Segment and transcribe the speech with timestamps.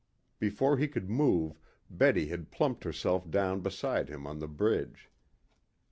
[0.39, 5.11] Before he could move Betty had plumped herself down beside him on the bridge.